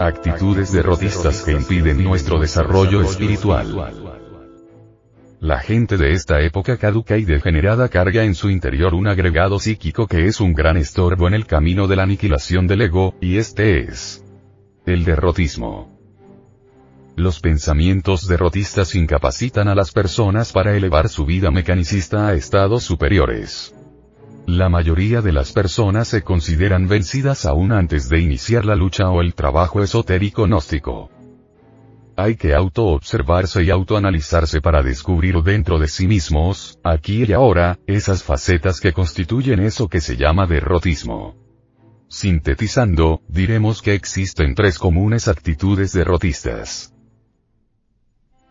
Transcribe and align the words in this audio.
Actitudes 0.00 0.72
derrotistas 0.72 1.42
que 1.42 1.50
impiden 1.50 2.04
nuestro 2.04 2.38
desarrollo 2.38 3.02
espiritual. 3.02 4.16
La 5.40 5.58
gente 5.58 5.96
de 5.96 6.12
esta 6.12 6.40
época 6.40 6.76
caduca 6.76 7.16
y 7.16 7.24
degenerada 7.24 7.88
carga 7.88 8.22
en 8.22 8.36
su 8.36 8.48
interior 8.48 8.94
un 8.94 9.08
agregado 9.08 9.58
psíquico 9.58 10.06
que 10.06 10.26
es 10.26 10.40
un 10.40 10.54
gran 10.54 10.76
estorbo 10.76 11.26
en 11.26 11.34
el 11.34 11.46
camino 11.46 11.88
de 11.88 11.96
la 11.96 12.04
aniquilación 12.04 12.68
del 12.68 12.82
ego, 12.82 13.14
y 13.20 13.38
este 13.38 13.80
es 13.80 14.24
el 14.86 15.04
derrotismo. 15.04 15.98
Los 17.16 17.40
pensamientos 17.40 18.28
derrotistas 18.28 18.94
incapacitan 18.94 19.66
a 19.66 19.74
las 19.74 19.90
personas 19.90 20.52
para 20.52 20.76
elevar 20.76 21.08
su 21.08 21.24
vida 21.24 21.50
mecanicista 21.50 22.28
a 22.28 22.34
estados 22.34 22.84
superiores. 22.84 23.74
La 24.48 24.70
mayoría 24.70 25.20
de 25.20 25.30
las 25.30 25.52
personas 25.52 26.08
se 26.08 26.22
consideran 26.22 26.88
vencidas 26.88 27.44
aún 27.44 27.70
antes 27.70 28.08
de 28.08 28.18
iniciar 28.18 28.64
la 28.64 28.76
lucha 28.76 29.10
o 29.10 29.20
el 29.20 29.34
trabajo 29.34 29.82
esotérico 29.82 30.46
gnóstico. 30.46 31.10
Hay 32.16 32.36
que 32.36 32.54
auto-observarse 32.54 33.62
y 33.64 33.68
autoanalizarse 33.68 34.62
para 34.62 34.82
descubrir 34.82 35.42
dentro 35.42 35.78
de 35.78 35.86
sí 35.86 36.06
mismos, 36.06 36.78
aquí 36.82 37.24
y 37.28 37.32
ahora, 37.34 37.78
esas 37.86 38.22
facetas 38.22 38.80
que 38.80 38.94
constituyen 38.94 39.60
eso 39.60 39.86
que 39.86 40.00
se 40.00 40.16
llama 40.16 40.46
derrotismo. 40.46 41.36
Sintetizando, 42.08 43.20
diremos 43.28 43.82
que 43.82 43.92
existen 43.92 44.54
tres 44.54 44.78
comunes 44.78 45.28
actitudes 45.28 45.92
derrotistas. 45.92 46.94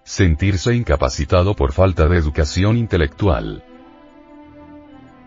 Sentirse 0.03 0.75
incapacitado 0.75 1.55
por 1.55 1.73
falta 1.73 2.07
de 2.07 2.17
educación 2.17 2.77
intelectual 2.77 3.63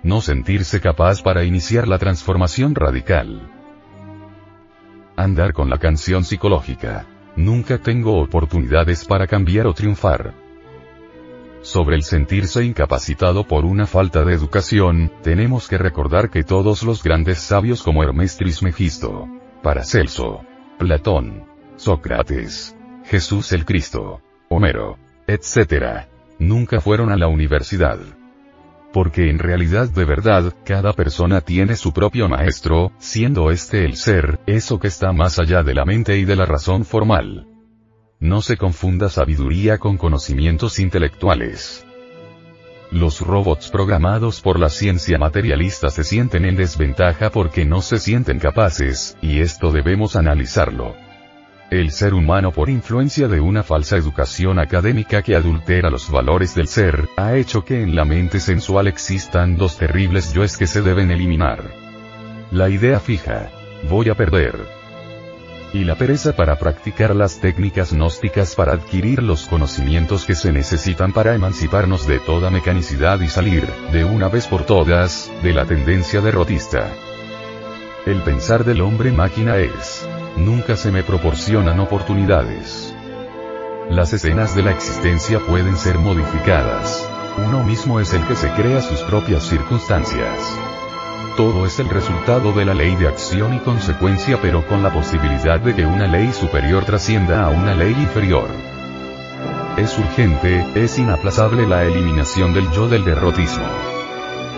no 0.03 0.21
sentirse 0.21 0.81
capaz 0.81 1.23
para 1.23 1.45
iniciar 1.45 1.87
la 1.87 1.99
transformación 1.99 2.75
radical. 2.75 3.51
Andar 5.17 5.53
con 5.53 5.69
la 5.69 5.79
canción 5.79 6.25
psicológica. 6.25 7.07
Nunca 7.37 7.79
tengo 7.79 8.21
oportunidades 8.21 9.05
para 9.05 9.27
cambiar 9.27 9.67
o 9.67 9.75
triunfar. 9.75 10.35
Sobre 11.63 11.97
el 11.97 12.03
sentirse 12.03 12.65
incapacitado 12.65 13.47
por 13.47 13.67
una 13.67 13.87
falta 13.87 14.25
de 14.25 14.33
educación, 14.33 15.13
tenemos 15.23 15.69
que 15.69 15.77
recordar 15.77 16.31
que 16.31 16.43
todos 16.43 16.83
los 16.83 17.03
grandes 17.03 17.39
sabios 17.39 17.83
como 17.83 18.03
Hermes 18.03 18.39
Trismegisto, 18.39 19.29
Paracelso, 19.63 20.41
Platón, 20.79 21.45
Sócrates, 21.77 22.75
Jesús 23.05 23.53
el 23.53 23.67
Cristo, 23.67 24.23
Homero, 24.49 24.97
etc., 25.27 26.07
nunca 26.39 26.81
fueron 26.81 27.13
a 27.13 27.17
la 27.17 27.29
universidad 27.29 27.99
porque 28.93 29.31
en 29.31 29.39
realidad 29.39 29.89
de 29.89 30.05
verdad, 30.05 30.55
cada 30.65 30.93
persona 30.93 31.41
tiene 31.41 31.77
su 31.77 31.93
propio 31.93 32.29
maestro, 32.29 32.93
siendo 32.99 33.51
este 33.51 33.85
el 33.85 33.97
ser, 33.97 34.41
eso 34.47 34.79
que 34.79 34.89
está 34.89 35.13
más 35.13 35.39
allá 35.39 35.63
de 35.63 35.75
la 35.75 35.85
mente 35.85 36.19
y 36.19 36.25
de 36.25 36.37
la 36.37 36.47
razón 36.47 36.85
formal. 36.85 37.47
No 38.19 38.43
se 38.43 38.57
confunda 38.57 39.09
sabiduría 39.09 39.79
con 39.79 39.97
conocimientos 39.97 40.79
intelectuales. 40.79 41.87
Los 42.91 43.21
robots 43.21 43.71
programados 43.71 44.41
por 44.41 44.59
la 44.59 44.69
ciencia 44.69 45.17
materialista 45.17 45.91
se 45.91 46.03
sienten 46.03 46.45
en 46.45 46.57
desventaja 46.57 47.31
porque 47.31 47.65
no 47.65 47.83
se 47.83 47.99
sienten 47.99 48.41
capaces, 48.41 49.17
y 49.23 49.41
esto 49.41 49.71
debemos 49.71 50.17
analizarlo. 50.17 50.97
El 51.71 51.93
ser 51.93 52.15
humano 52.15 52.51
por 52.51 52.69
influencia 52.69 53.29
de 53.29 53.41
una 53.41 53.63
falsa 53.63 53.97
educación 53.97 54.59
académica 54.59 55.23
que 55.23 55.37
adultera 55.37 55.89
los 55.89 56.11
valores 56.11 56.53
del 56.57 56.67
ser, 56.67 57.09
ha 57.17 57.37
hecho 57.37 57.65
que 57.65 57.81
en 57.81 57.95
la 57.95 58.05
mente 58.05 58.41
sensual 58.41 58.89
existan 58.89 59.57
dos 59.57 59.77
terribles 59.77 60.33
yoes 60.33 60.57
que 60.57 60.67
se 60.67 60.83
deben 60.83 61.13
eliminar. 61.13 61.63
La 62.51 62.69
idea 62.69 62.99
fija. 62.99 63.51
Voy 63.89 64.09
a 64.09 64.17
perder. 64.17 64.57
Y 65.73 65.85
la 65.85 65.95
pereza 65.95 66.35
para 66.35 66.59
practicar 66.59 67.15
las 67.15 67.39
técnicas 67.39 67.93
gnósticas 67.93 68.57
para 68.57 68.73
adquirir 68.73 69.23
los 69.23 69.47
conocimientos 69.47 70.25
que 70.25 70.35
se 70.35 70.51
necesitan 70.51 71.13
para 71.13 71.37
emanciparnos 71.37 72.05
de 72.05 72.19
toda 72.19 72.51
mecanicidad 72.51 73.21
y 73.21 73.29
salir, 73.29 73.65
de 73.93 74.05
una 74.05 74.29
vez 74.29 74.49
por 74.49 74.67
todas, 74.67 75.31
de 75.45 75.53
la 75.53 75.65
tendencia 75.67 76.21
derrotista. 76.21 76.91
El 78.07 78.23
pensar 78.23 78.65
del 78.65 78.81
hombre 78.81 79.13
máquina 79.13 79.59
es 79.59 80.00
Nunca 80.41 80.75
se 80.75 80.91
me 80.91 81.03
proporcionan 81.03 81.81
oportunidades. 81.81 82.95
Las 83.91 84.15
escenas 84.15 84.57
de 84.57 84.63
la 84.63 84.71
existencia 84.71 85.39
pueden 85.39 85.77
ser 85.77 85.99
modificadas. 85.99 87.07
Uno 87.47 87.63
mismo 87.63 88.01
es 88.01 88.15
el 88.15 88.27
que 88.27 88.35
se 88.35 88.49
crea 88.53 88.81
sus 88.81 89.03
propias 89.03 89.43
circunstancias. 89.43 90.59
Todo 91.37 91.67
es 91.67 91.79
el 91.79 91.91
resultado 91.91 92.55
de 92.55 92.65
la 92.65 92.73
ley 92.73 92.97
de 92.97 93.09
acción 93.09 93.53
y 93.53 93.59
consecuencia 93.59 94.39
pero 94.41 94.67
con 94.67 94.83
la 94.83 94.91
posibilidad 94.91 95.61
de 95.61 95.75
que 95.75 95.85
una 95.85 96.07
ley 96.07 96.33
superior 96.33 96.87
trascienda 96.87 97.45
a 97.45 97.51
una 97.51 97.75
ley 97.75 97.93
inferior. 97.93 98.49
Es 99.77 99.99
urgente, 99.99 100.65
es 100.75 100.99
inaplazable 100.99 101.67
la 101.67 101.85
eliminación 101.85 102.55
del 102.55 102.71
yo 102.71 102.89
del 102.89 103.05
derrotismo. 103.05 103.90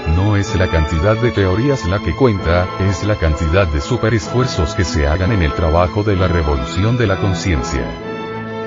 No 0.08 0.36
es 0.36 0.54
la 0.56 0.68
cantidad 0.68 1.16
de 1.16 1.30
teorías 1.30 1.86
la 1.86 1.98
que 2.00 2.14
cuenta, 2.14 2.68
es 2.80 3.04
la 3.04 3.16
cantidad 3.16 3.66
de 3.66 3.80
superesfuerzos 3.80 4.74
que 4.74 4.84
se 4.84 5.06
hagan 5.06 5.32
en 5.32 5.42
el 5.42 5.52
trabajo 5.54 6.02
de 6.02 6.16
la 6.16 6.28
revolución 6.28 6.96
de 6.96 7.06
la 7.06 7.18
conciencia. 7.20 7.86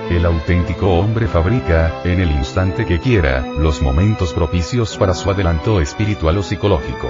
El 0.10 0.26
auténtico 0.26 0.88
hombre 1.00 1.28
fabrica, 1.28 2.02
en 2.04 2.20
el 2.20 2.32
instante 2.32 2.86
que 2.86 3.00
quiera, 3.00 3.46
los 3.58 3.82
momentos 3.82 4.34
propicios 4.34 4.98
para 4.98 5.14
su 5.14 5.30
adelanto 5.30 5.82
espiritual 5.82 6.38
o 6.38 6.44
psicológico. 6.44 7.10